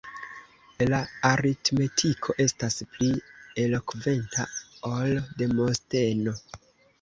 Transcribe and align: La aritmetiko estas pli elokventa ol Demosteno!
La 0.91 0.99
aritmetiko 1.29 2.35
estas 2.45 2.77
pli 2.95 3.09
elokventa 3.65 4.47
ol 4.93 5.15
Demosteno! 5.45 6.35